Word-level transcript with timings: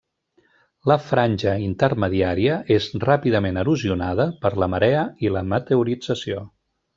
La 0.91 0.95
franja 1.09 1.51
intermediària 1.65 2.55
és 2.77 2.87
ràpidament 3.03 3.61
erosionada 3.65 4.27
per 4.47 4.53
la 4.65 4.71
marea 4.77 5.05
i 5.29 5.33
la 5.37 5.45
meteorització. 5.55 6.43